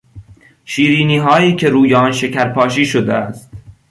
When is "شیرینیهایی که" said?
0.65-1.69